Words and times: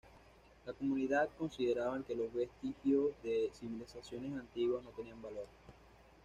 La 0.65 0.73
comunidad 0.73 1.29
consideraban 1.37 2.01
que 2.03 2.15
los 2.15 2.33
vestigios 2.33 3.11
de 3.21 3.51
civilizaciones 3.53 4.33
antiguas 4.33 4.83
no 4.83 4.89
tenían 4.89 5.21
valor. 5.21 5.45